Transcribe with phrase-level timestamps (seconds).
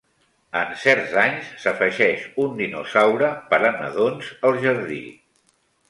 [0.61, 5.03] En certs anys, s'afegeix un dinosaure per a nadons al jardí.